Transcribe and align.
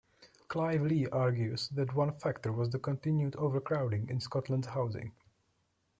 Clive 0.47 0.81
Lee 0.81 1.05
argues 1.11 1.69
that 1.69 1.93
one 1.93 2.11
factor 2.13 2.51
was 2.51 2.71
the 2.71 2.79
continued 2.79 3.35
overcrowding 3.35 4.09
in 4.09 4.19
Scotland's 4.19 4.65
housing. 4.65 5.11